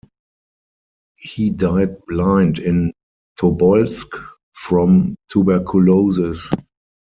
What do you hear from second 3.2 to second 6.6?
Tobolsk from tuberculosis.